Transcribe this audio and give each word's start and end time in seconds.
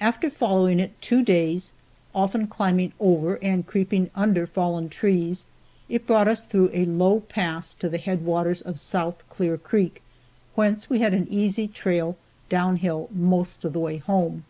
After 0.00 0.30
following 0.30 0.80
it 0.80 0.98
two 1.02 1.22
days, 1.22 1.74
often 2.14 2.46
climbing 2.46 2.94
over 2.98 3.34
and 3.44 3.66
creeping 3.66 4.08
under 4.14 4.46
fallen 4.46 4.88
trees, 4.88 5.44
it 5.90 6.06
brought 6.06 6.26
us 6.26 6.42
through 6.42 6.70
a 6.72 6.86
low 6.86 7.20
pass 7.20 7.74
to 7.74 7.90
the 7.90 7.98
head 7.98 8.24
waters 8.24 8.62
of 8.62 8.80
South 8.80 9.22
Clear 9.28 9.58
creek, 9.58 10.00
whence 10.54 10.88
we 10.88 11.00
had 11.00 11.12
an 11.12 11.28
easy 11.28 11.68
trail 11.68 12.16
down 12.48 12.76
hill 12.76 13.10
most 13.12 13.62
of 13.62 13.74
the 13.74 13.78
way 13.80 13.98
home. 13.98 14.44